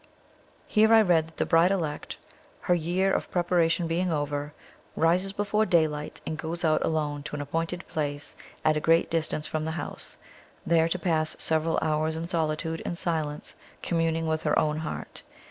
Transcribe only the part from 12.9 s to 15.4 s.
silence, communing with her own heart.